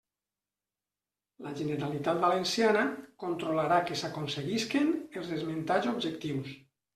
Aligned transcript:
La 1.47 1.51
Generalitat 1.59 2.21
Valenciana 2.23 2.85
controlarà 3.25 3.79
que 3.91 3.99
s'aconseguisquen 4.01 4.91
els 5.21 5.31
esmentats 5.37 5.93
objectius. 5.95 6.51